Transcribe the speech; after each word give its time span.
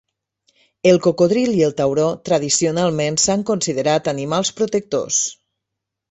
El 0.91 0.95
cocodril 1.07 1.51
i 1.57 1.59
el 1.65 1.75
tauró 1.81 2.05
tradicionalment 2.29 3.19
s'han 3.25 3.43
considerat 3.49 4.09
animals 4.13 4.51
protectors. 4.61 5.21